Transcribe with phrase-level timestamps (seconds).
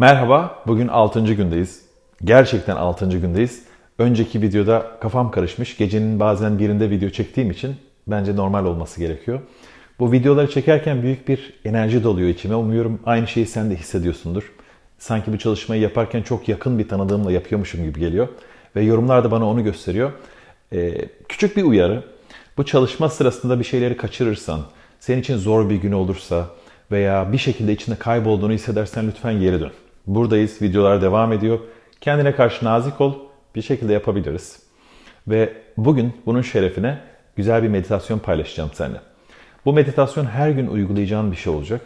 [0.00, 1.20] Merhaba, bugün 6.
[1.20, 1.82] gündeyiz.
[2.24, 3.08] Gerçekten 6.
[3.08, 3.62] gündeyiz.
[3.98, 5.76] Önceki videoda kafam karışmış.
[5.76, 7.76] Gecenin bazen birinde video çektiğim için
[8.06, 9.40] bence normal olması gerekiyor.
[9.98, 12.54] Bu videoları çekerken büyük bir enerji doluyor içime.
[12.54, 14.52] Umuyorum aynı şeyi sen de hissediyorsundur.
[14.98, 18.28] Sanki bu çalışmayı yaparken çok yakın bir tanıdığımla yapıyormuşum gibi geliyor.
[18.76, 20.12] Ve yorumlar da bana onu gösteriyor.
[20.72, 22.04] Ee, küçük bir uyarı.
[22.56, 24.60] Bu çalışma sırasında bir şeyleri kaçırırsan,
[25.00, 26.46] senin için zor bir gün olursa
[26.90, 29.72] veya bir şekilde içinde kaybolduğunu hissedersen lütfen geri dön.
[30.08, 31.58] Buradayız, videolar devam ediyor.
[32.00, 33.14] Kendine karşı nazik ol,
[33.54, 34.62] bir şekilde yapabiliriz.
[35.28, 36.98] Ve bugün bunun şerefine
[37.36, 39.00] güzel bir meditasyon paylaşacağım seninle.
[39.64, 41.80] Bu meditasyon her gün uygulayacağın bir şey olacak.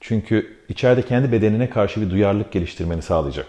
[0.00, 3.46] Çünkü içeride kendi bedenine karşı bir duyarlılık geliştirmeni sağlayacak.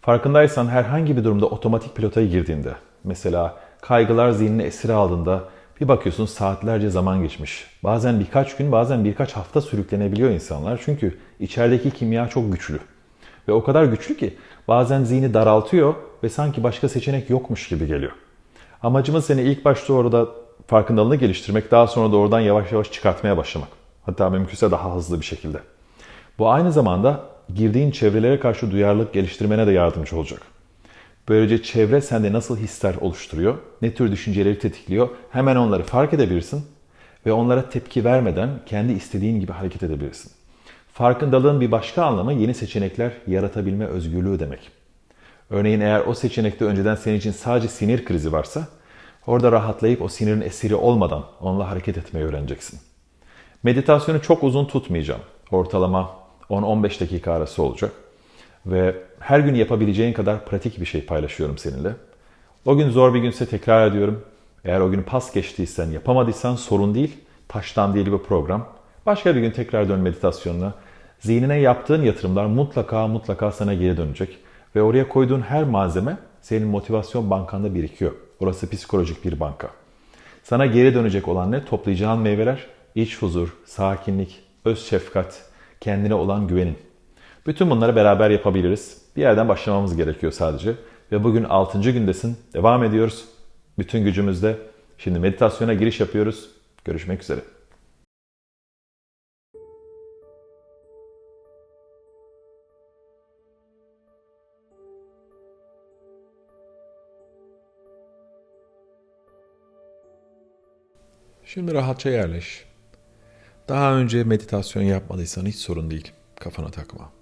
[0.00, 2.72] Farkındaysan herhangi bir durumda otomatik pilota girdiğinde,
[3.04, 5.44] mesela kaygılar zihnini esir aldığında
[5.80, 7.66] bir bakıyorsun saatlerce zaman geçmiş.
[7.84, 10.80] Bazen birkaç gün, bazen birkaç hafta sürüklenebiliyor insanlar.
[10.84, 12.78] Çünkü içerideki kimya çok güçlü.
[13.48, 14.36] Ve o kadar güçlü ki
[14.68, 18.12] bazen zihni daraltıyor ve sanki başka seçenek yokmuş gibi geliyor.
[18.82, 20.28] Amacımız seni ilk başta orada
[20.66, 23.68] farkındalığını geliştirmek, daha sonra da oradan yavaş yavaş çıkartmaya başlamak.
[24.02, 25.58] Hatta mümkünse daha hızlı bir şekilde.
[26.38, 27.20] Bu aynı zamanda
[27.54, 30.42] girdiğin çevrelere karşı duyarlılık geliştirmene de yardımcı olacak.
[31.28, 36.66] Böylece çevre sende nasıl hisler oluşturuyor, ne tür düşünceleri tetikliyor hemen onları fark edebilirsin
[37.26, 40.35] ve onlara tepki vermeden kendi istediğin gibi hareket edebilirsin.
[40.96, 44.70] Farkındalığın bir başka anlamı yeni seçenekler yaratabilme özgürlüğü demek.
[45.50, 48.68] Örneğin eğer o seçenekte önceden senin için sadece sinir krizi varsa,
[49.26, 52.80] orada rahatlayıp o sinirin esiri olmadan onunla hareket etmeyi öğreneceksin.
[53.62, 55.20] Meditasyonu çok uzun tutmayacağım.
[55.50, 56.10] Ortalama
[56.50, 57.92] 10-15 dakika arası olacak.
[58.66, 61.90] Ve her gün yapabileceğin kadar pratik bir şey paylaşıyorum seninle.
[62.66, 64.24] O gün zor bir günse tekrar ediyorum.
[64.64, 67.16] Eğer o gün pas geçtiysen, yapamadıysan sorun değil.
[67.48, 68.66] Taştan değil bu program.
[69.06, 70.74] Başka bir gün tekrar dön meditasyonuna.
[71.18, 74.38] Zihnine yaptığın yatırımlar mutlaka mutlaka sana geri dönecek.
[74.76, 78.12] Ve oraya koyduğun her malzeme senin motivasyon bankanda birikiyor.
[78.40, 79.70] Orası psikolojik bir banka.
[80.42, 81.64] Sana geri dönecek olan ne?
[81.64, 85.44] Toplayacağın meyveler, iç huzur, sakinlik, öz şefkat,
[85.80, 86.78] kendine olan güvenin.
[87.46, 89.02] Bütün bunları beraber yapabiliriz.
[89.16, 90.74] Bir yerden başlamamız gerekiyor sadece.
[91.12, 91.80] Ve bugün 6.
[91.80, 92.36] gündesin.
[92.54, 93.24] Devam ediyoruz.
[93.78, 94.56] Bütün gücümüzle.
[94.98, 96.50] Şimdi meditasyona giriş yapıyoruz.
[96.84, 97.40] Görüşmek üzere.
[111.46, 112.64] Şimdi rahatça yerleş.
[113.68, 116.12] Daha önce meditasyon yapmadıysan hiç sorun değil.
[116.40, 117.12] Kafana takma.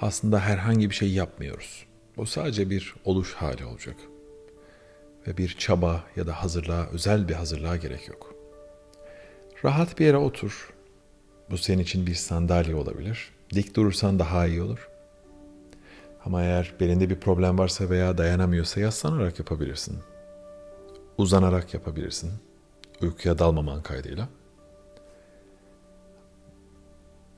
[0.00, 1.86] Aslında herhangi bir şey yapmıyoruz.
[2.16, 3.96] Bu sadece bir oluş hali olacak.
[5.26, 8.34] Ve bir çaba ya da hazırlığa, özel bir hazırlığa gerek yok.
[9.64, 10.72] Rahat bir yere otur.
[11.50, 13.30] Bu senin için bir sandalye olabilir.
[13.54, 14.88] Dik durursan daha iyi olur.
[16.24, 19.98] Ama eğer belinde bir problem varsa veya dayanamıyorsa yaslanarak yapabilirsin.
[21.18, 22.32] Uzanarak yapabilirsin.
[23.02, 24.28] Uykuya dalmaman kaydıyla.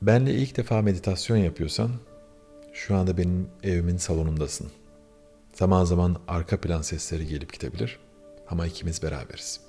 [0.03, 1.91] Benle ilk defa meditasyon yapıyorsan
[2.73, 4.71] şu anda benim evimin salonundasın.
[5.53, 7.99] Zaman zaman arka plan sesleri gelip gidebilir
[8.49, 9.61] ama ikimiz beraberiz.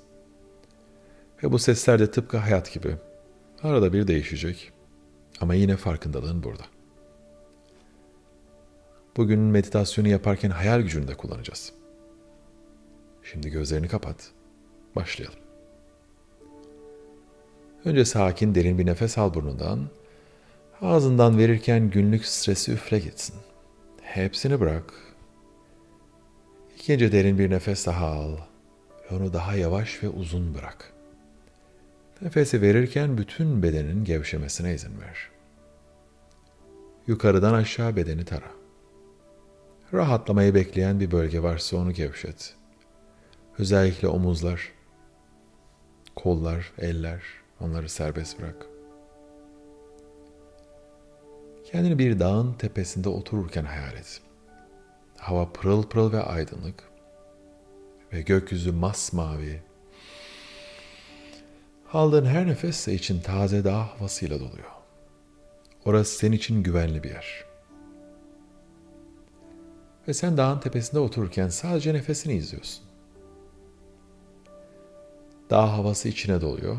[1.42, 2.96] Ve bu sesler de tıpkı hayat gibi.
[3.62, 4.72] Arada bir değişecek
[5.40, 6.64] ama yine farkındalığın burada.
[9.16, 11.72] Bugün meditasyonu yaparken hayal gücünü de kullanacağız.
[13.22, 14.30] Şimdi gözlerini kapat.
[14.96, 15.47] Başlayalım.
[17.88, 19.88] Önce sakin derin bir nefes al burnundan
[20.80, 23.36] Ağzından verirken günlük stresi üfle gitsin.
[24.02, 24.94] Hepsini bırak.
[26.78, 28.36] İkinci derin bir nefes daha al
[29.10, 30.92] ve onu daha yavaş ve uzun bırak.
[32.22, 35.30] Nefesi verirken bütün bedenin gevşemesine izin ver.
[37.06, 38.50] Yukarıdan aşağı bedeni tara.
[39.94, 42.54] Rahatlamayı bekleyen bir bölge varsa onu gevşet.
[43.58, 44.72] Özellikle omuzlar,
[46.16, 48.78] kollar, eller, onları serbest bırak.''
[51.70, 54.20] Kendini bir dağın tepesinde otururken hayal et.
[55.16, 56.84] Hava pırıl pırıl ve aydınlık
[58.12, 59.62] ve gökyüzü masmavi.
[61.92, 64.70] Aldığın her nefes için taze dağ havasıyla doluyor.
[65.84, 67.44] Orası senin için güvenli bir yer.
[70.08, 72.84] Ve sen dağın tepesinde otururken sadece nefesini izliyorsun.
[75.50, 76.76] Dağ havası içine doluyor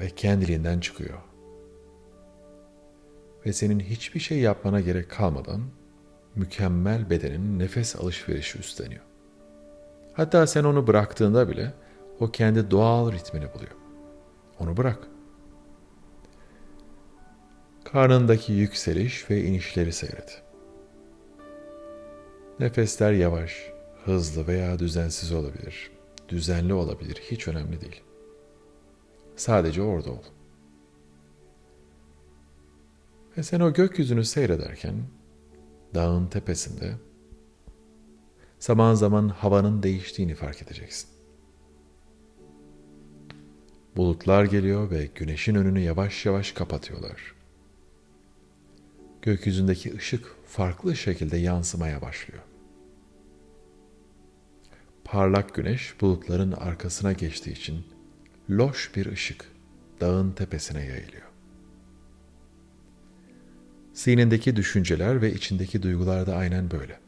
[0.00, 1.18] ve kendiliğinden çıkıyor
[3.46, 5.60] ve senin hiçbir şey yapmana gerek kalmadan
[6.34, 9.02] mükemmel bedenin nefes alışverişi üstleniyor.
[10.12, 11.74] Hatta sen onu bıraktığında bile
[12.20, 13.74] o kendi doğal ritmini buluyor.
[14.58, 14.98] Onu bırak.
[17.84, 20.42] Karnındaki yükseliş ve inişleri seyret.
[22.60, 23.72] Nefesler yavaş,
[24.04, 25.90] hızlı veya düzensiz olabilir.
[26.28, 28.02] Düzenli olabilir, hiç önemli değil.
[29.36, 30.22] Sadece orada ol.
[33.36, 34.94] Ve sen o gökyüzünü seyrederken
[35.94, 36.94] dağın tepesinde
[38.58, 41.10] zaman zaman havanın değiştiğini fark edeceksin.
[43.96, 47.34] Bulutlar geliyor ve güneşin önünü yavaş yavaş kapatıyorlar.
[49.22, 52.42] Gökyüzündeki ışık farklı şekilde yansımaya başlıyor.
[55.04, 57.95] Parlak güneş bulutların arkasına geçtiği için
[58.50, 59.44] loş bir ışık
[60.00, 61.26] dağın tepesine yayılıyor.
[63.92, 67.00] Zihnindeki düşünceler ve içindeki duygular da aynen böyle.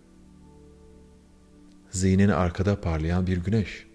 [1.91, 3.87] Zihnin arkada parlayan bir güneş.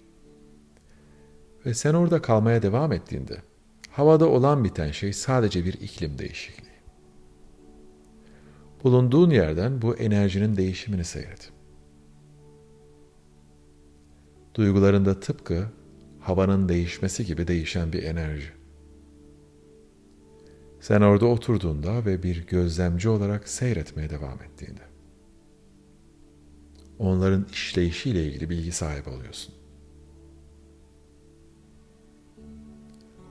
[1.66, 3.38] Ve sen orada kalmaya devam ettiğinde
[3.90, 6.74] havada olan biten şey sadece bir iklim değişikliği.
[8.84, 11.52] Bulunduğun yerden bu enerjinin değişimini seyret.
[14.56, 15.68] Duygularında tıpkı
[16.24, 18.52] havanın değişmesi gibi değişen bir enerji.
[20.80, 24.82] Sen orada oturduğunda ve bir gözlemci olarak seyretmeye devam ettiğinde
[27.00, 29.54] onların işleyişiyle ilgili bilgi sahibi oluyorsun.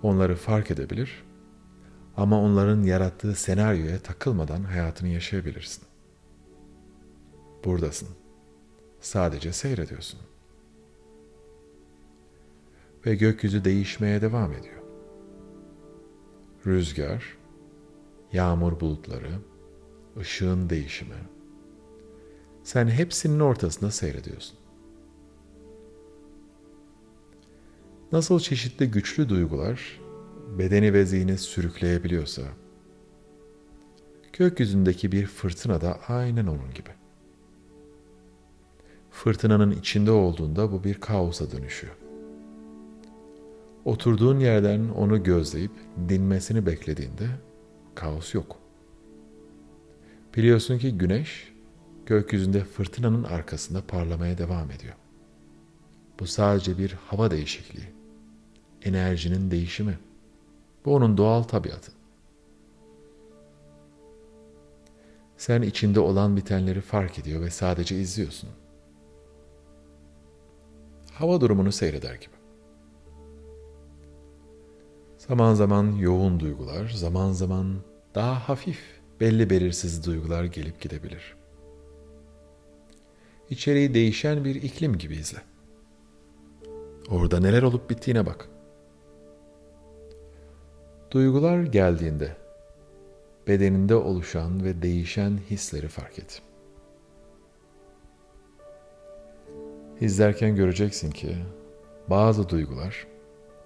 [0.02, 1.24] Onları fark edebilir
[2.16, 5.84] ama onların yarattığı senaryoya takılmadan hayatını yaşayabilirsin.
[7.64, 8.08] Buradasın.
[9.00, 10.20] Sadece seyrediyorsun.
[13.06, 14.82] Ve gökyüzü değişmeye devam ediyor.
[16.66, 17.36] Rüzgar,
[18.32, 19.30] yağmur bulutları,
[20.20, 21.14] ışığın değişimi.
[22.64, 24.58] Sen hepsinin ortasında seyrediyorsun.
[28.12, 30.00] Nasıl çeşitli güçlü duygular
[30.58, 32.42] bedeni ve zihni sürükleyebiliyorsa,
[34.32, 36.90] gökyüzündeki bir fırtına da aynen onun gibi.
[39.10, 42.01] Fırtınanın içinde olduğunda bu bir kaosa dönüşüyor.
[43.84, 45.72] Oturduğun yerden onu gözleyip
[46.08, 47.26] dinmesini beklediğinde
[47.94, 48.58] kaos yok.
[50.36, 51.52] Biliyorsun ki güneş
[52.06, 54.94] gökyüzünde fırtınanın arkasında parlamaya devam ediyor.
[56.20, 57.92] Bu sadece bir hava değişikliği.
[58.82, 59.98] Enerjinin değişimi.
[60.84, 61.92] Bu onun doğal tabiatı.
[65.36, 68.50] Sen içinde olan bitenleri fark ediyor ve sadece izliyorsun.
[71.12, 72.41] Hava durumunu seyreder gibi.
[75.28, 77.76] Zaman zaman yoğun duygular, zaman zaman
[78.14, 78.78] daha hafif,
[79.20, 81.36] belli belirsiz duygular gelip gidebilir.
[83.50, 85.38] İçeriği değişen bir iklim gibi izle.
[87.10, 88.48] Orada neler olup bittiğine bak.
[91.10, 92.36] Duygular geldiğinde
[93.46, 96.42] bedeninde oluşan ve değişen hisleri fark et.
[100.00, 101.36] İzlerken göreceksin ki
[102.10, 103.06] bazı duygular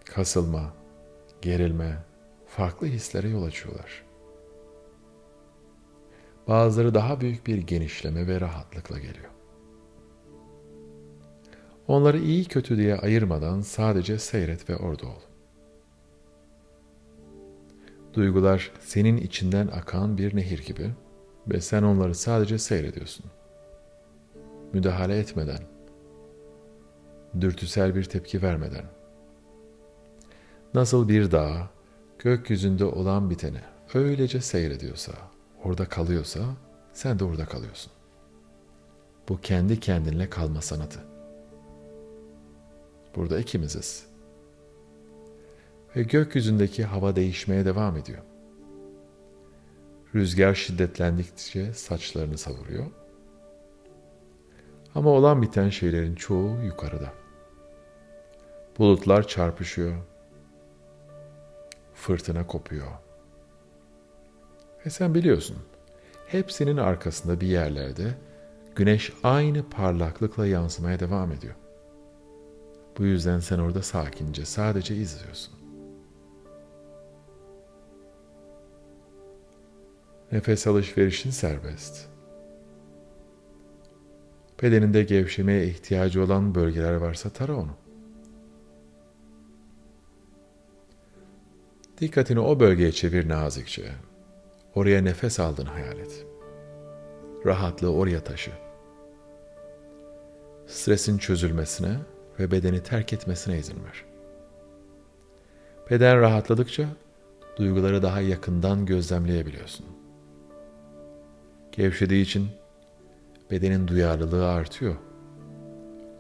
[0.05, 0.73] kasılma,
[1.43, 2.05] gerilme,
[2.47, 4.05] farklı hislere yol açıyorlar.
[6.49, 9.31] Bazıları daha büyük bir genişleme ve rahatlıkla geliyor.
[11.89, 15.21] Onları iyi kötü diye ayırmadan sadece seyret ve orada ol.
[18.15, 20.91] Duygular senin içinden akan bir nehir gibi
[21.49, 23.27] ve sen onları sadece seyrediyorsun.
[24.73, 25.61] Müdahale etmeden,
[27.41, 28.96] dürtüsel bir tepki vermeden.
[30.77, 31.71] Nasıl bir dağ
[32.19, 33.61] gökyüzünde olan biteni
[33.95, 35.13] öylece seyrediyorsa,
[35.65, 36.41] orada kalıyorsa
[36.93, 37.93] sen de orada kalıyorsun.
[39.29, 41.01] Bu kendi kendinle kalma sanatı.
[43.17, 44.07] Burada ikimiziz
[45.97, 48.23] ve gökyüzündeki hava değişmeye devam ediyor.
[50.15, 52.87] Rüzgar şiddetlendikçe saçlarını savuruyor.
[54.95, 57.13] Ama olan biten şeylerin çoğu yukarıda.
[58.79, 60.16] Bulutlar çarpışıyor.
[61.97, 62.93] Fırtına kopuyor.
[64.87, 65.57] Ve sen biliyorsun,
[66.27, 68.15] hepsinin arkasında bir yerlerde
[68.77, 71.55] güneş aynı parlaklıkla yansımaya devam ediyor.
[72.99, 75.55] Bu yüzden sen orada sakince sadece izliyorsun.
[80.33, 82.09] Nefes alışverişin serbest.
[84.63, 87.86] Bedeninde gevşemeye ihtiyacı olan bölgeler varsa tara onu.
[92.01, 93.83] Dikkatini o bölgeye çevir nazikçe.
[94.75, 96.27] Oraya nefes aldığını hayal et.
[97.47, 98.51] Rahatlığı oraya taşı.
[100.67, 101.97] Stresin çözülmesine
[102.39, 104.05] ve bedeni terk etmesine izin ver.
[105.91, 106.89] Beden rahatladıkça
[107.57, 109.87] duyguları daha yakından gözlemleyebiliyorsun.
[111.73, 112.49] Gevşediği için
[113.51, 114.97] bedenin duyarlılığı artıyor.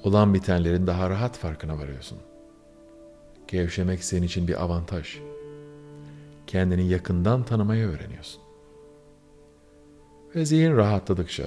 [0.02, 2.18] Olan bitenlerin daha rahat farkına varıyorsun.
[3.48, 5.18] Gevşemek senin için bir avantaj.
[6.56, 8.42] Kendini yakından tanımayı öğreniyorsun.
[10.34, 11.44] Ve zihin rahatladıkça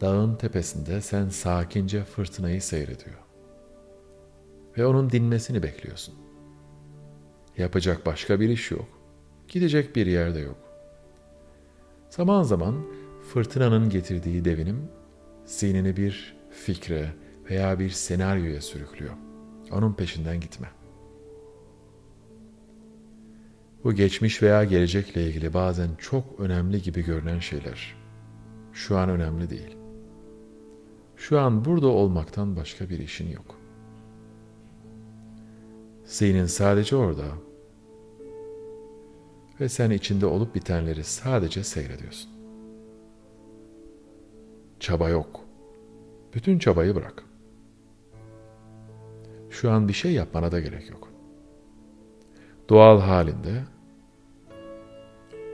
[0.00, 3.16] dağın tepesinde sen sakince fırtınayı seyrediyor.
[4.78, 6.14] Ve onun dinmesini bekliyorsun.
[7.58, 8.88] Yapacak başka bir iş yok.
[9.48, 10.58] Gidecek bir yerde yok.
[12.10, 12.86] Zaman zaman
[13.32, 14.88] fırtınanın getirdiği devinim
[15.44, 17.12] zihnini bir fikre
[17.50, 19.14] veya bir senaryoya sürüklüyor.
[19.72, 20.79] Onun peşinden gitme.
[23.84, 27.96] Bu geçmiş veya gelecekle ilgili bazen çok önemli gibi görünen şeyler
[28.72, 29.76] şu an önemli değil.
[31.16, 33.56] Şu an burada olmaktan başka bir işin yok.
[36.04, 37.24] Zihnin sadece orada
[39.60, 42.30] ve sen içinde olup bitenleri sadece seyrediyorsun.
[44.80, 45.40] Çaba yok.
[46.34, 47.24] Bütün çabayı bırak.
[49.50, 50.99] Şu an bir şey yapmana da gerek yok.
[52.70, 53.62] Doğal halinde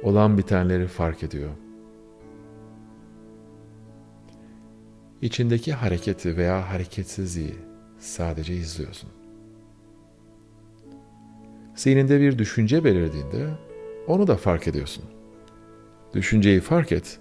[0.03, 1.51] olan bitenleri fark ediyor.
[5.23, 7.55] İçindeki hareketi veya hareketsizliği
[7.99, 9.11] sadece izliyorsun.
[11.75, 13.49] Zihninde bir düşünce belirdiğinde
[14.07, 15.05] onu da fark ediyorsun.
[16.15, 17.21] Düşünceyi fark et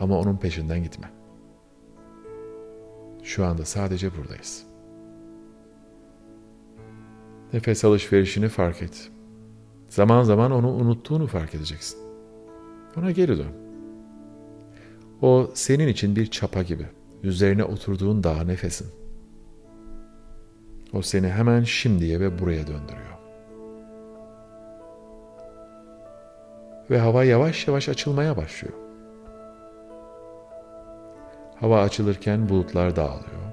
[0.00, 1.10] ama onun peşinden gitme.
[3.22, 4.66] Şu anda sadece buradayız.
[7.52, 9.10] Nefes alışverişini fark et.
[9.88, 11.98] Zaman zaman onu unuttuğunu fark edeceksin.
[12.96, 13.52] Ona geri dön.
[15.22, 16.86] O senin için bir çapa gibi.
[17.22, 18.86] Üzerine oturduğun dağ nefesin.
[20.92, 23.16] O seni hemen şimdiye ve buraya döndürüyor.
[26.90, 28.74] Ve hava yavaş yavaş açılmaya başlıyor.
[31.60, 33.46] Hava açılırken bulutlar dağılıyor.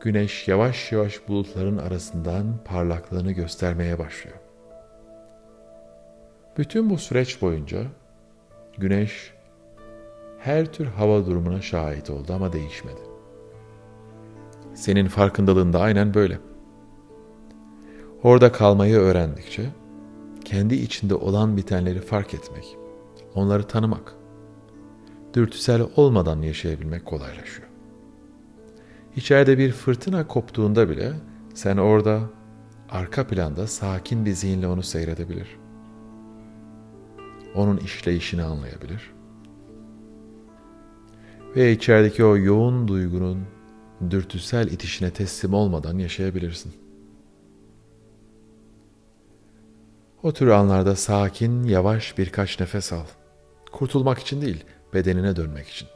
[0.00, 4.36] Güneş yavaş yavaş bulutların arasından parlaklığını göstermeye başlıyor.
[6.58, 7.82] Bütün bu süreç boyunca
[8.78, 9.32] güneş
[10.38, 13.00] her tür hava durumuna şahit oldu ama değişmedi.
[14.74, 16.38] Senin farkındalığın da aynen böyle.
[18.22, 19.70] Orada kalmayı öğrendikçe
[20.44, 22.76] kendi içinde olan bitenleri fark etmek,
[23.34, 24.14] onları tanımak,
[25.34, 27.67] dürtüsel olmadan yaşayabilmek kolaylaşıyor.
[29.18, 31.12] İçeride bir fırtına koptuğunda bile
[31.54, 32.20] sen orada
[32.90, 35.56] arka planda sakin bir zihinle onu seyredebilir.
[37.54, 39.12] Onun işleyişini anlayabilir.
[41.56, 43.46] Ve içerideki o yoğun duygunun
[44.10, 46.72] dürtüsel itişine teslim olmadan yaşayabilirsin.
[50.22, 53.06] O tür anlarda sakin, yavaş birkaç nefes al.
[53.72, 55.88] Kurtulmak için değil, bedenine dönmek için.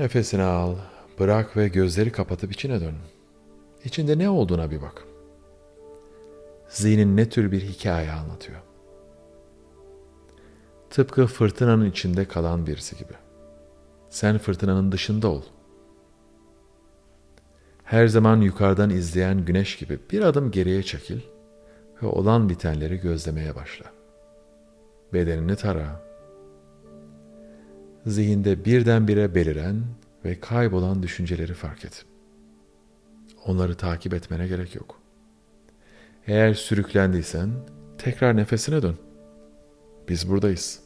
[0.00, 0.74] Nefesini al,
[1.18, 2.94] bırak ve gözleri kapatıp içine dön.
[3.84, 5.04] İçinde ne olduğuna bir bak.
[6.68, 8.60] Zihnin ne tür bir hikaye anlatıyor.
[10.90, 13.12] Tıpkı fırtınanın içinde kalan birisi gibi.
[14.10, 15.42] Sen fırtınanın dışında ol.
[17.84, 21.20] Her zaman yukarıdan izleyen güneş gibi bir adım geriye çekil
[22.02, 23.86] ve olan bitenleri gözlemeye başla.
[25.12, 26.09] Bedenini tara.
[28.06, 29.84] Zihinde birdenbire beliren
[30.24, 32.04] ve kaybolan düşünceleri fark et.
[33.46, 35.00] Onları takip etmene gerek yok.
[36.26, 37.50] Eğer sürüklendiysen
[37.98, 38.96] tekrar nefesine dön.
[40.08, 40.80] Biz buradayız.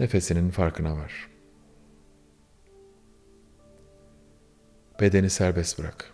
[0.00, 1.28] Nefesinin farkına var.
[5.00, 6.12] Bedeni serbest bırak.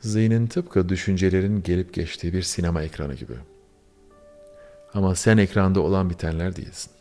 [0.00, 3.34] Zihnin tıpkı düşüncelerin gelip geçtiği bir sinema ekranı gibi.
[4.94, 6.92] Ama sen ekranda olan bitenler değilsin.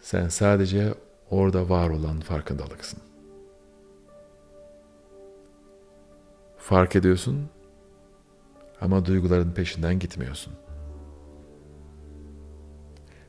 [0.00, 0.94] Sen sadece
[1.30, 2.98] orada var olan farkındalıksın.
[6.58, 7.48] Fark ediyorsun
[8.80, 10.52] ama duyguların peşinden gitmiyorsun.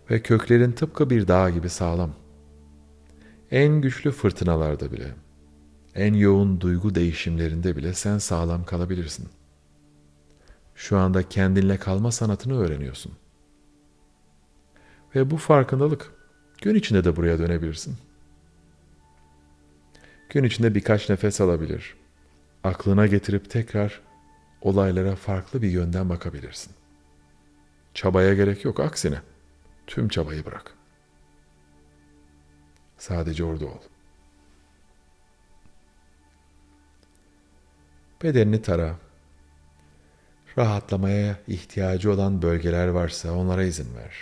[0.09, 2.11] Ve köklerin tıpkı bir dağ gibi sağlam.
[3.51, 5.15] En güçlü fırtınalarda bile,
[5.95, 9.29] en yoğun duygu değişimlerinde bile sen sağlam kalabilirsin.
[10.75, 13.13] Şu anda kendinle kalma sanatını öğreniyorsun.
[15.15, 16.13] Ve bu farkındalık
[16.61, 17.97] gün içinde de buraya dönebilirsin.
[20.29, 21.95] Gün içinde birkaç nefes alabilir.
[22.63, 24.01] Aklına getirip tekrar
[24.61, 26.73] olaylara farklı bir yönden bakabilirsin.
[27.93, 29.21] Çabaya gerek yok aksine
[29.87, 30.73] tüm çabayı bırak.
[32.97, 33.79] Sadece orada ol.
[38.23, 38.95] Bedenini tara.
[40.57, 44.13] Rahatlamaya ihtiyacı olan bölgeler varsa onlara izin ver.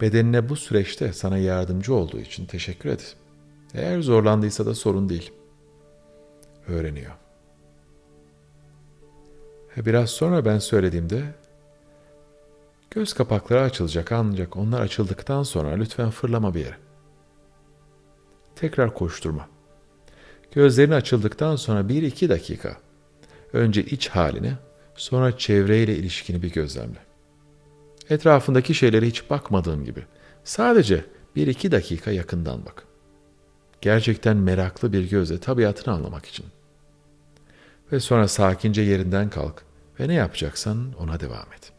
[0.00, 3.16] Bedenine bu süreçte sana yardımcı olduğu için teşekkür et.
[3.74, 5.32] Eğer zorlandıysa da sorun değil.
[6.66, 7.12] Öğreniyor.
[9.76, 11.22] Ve Biraz sonra ben söylediğimde
[12.90, 16.76] göz kapakları açılacak ancak onlar açıldıktan sonra lütfen fırlama bir yere.
[18.56, 19.57] Tekrar koşturma.
[20.52, 22.76] Gözlerin açıldıktan sonra 1-2 dakika
[23.52, 24.52] önce iç halini
[24.94, 26.98] sonra çevreyle ilişkini bir gözlemle.
[28.10, 30.02] Etrafındaki şeylere hiç bakmadığın gibi
[30.44, 31.04] sadece
[31.36, 32.84] 1-2 dakika yakından bak.
[33.80, 36.46] Gerçekten meraklı bir gözle tabiatını anlamak için.
[37.92, 39.62] Ve sonra sakince yerinden kalk
[40.00, 41.72] ve ne yapacaksan ona devam et.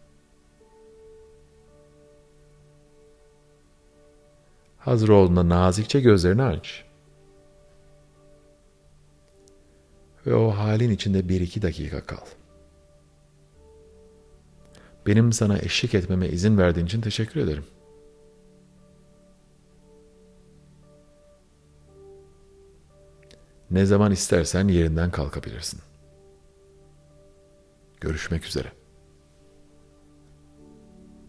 [4.78, 6.89] Hazır olduğunda nazikçe gözlerini aç.
[10.26, 12.26] Ve o halin içinde bir iki dakika kal.
[15.08, 17.66] Benim sana eşlik etmeme izin verdiğin için teşekkür ederim.
[23.72, 25.80] Ne zaman istersen yerinden kalkabilirsin.
[28.02, 28.79] Görüşmek üzere.